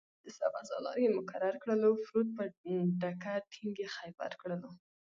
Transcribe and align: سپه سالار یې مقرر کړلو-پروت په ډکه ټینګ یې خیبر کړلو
سپه 0.37 0.61
سالار 0.69 0.97
یې 1.03 1.09
مقرر 1.17 1.53
کړلو-پروت 1.63 2.27
په 2.37 2.43
ډکه 3.01 3.33
ټینګ 3.51 3.75
یې 3.83 3.87
خیبر 3.97 4.31
کړلو 4.41 4.69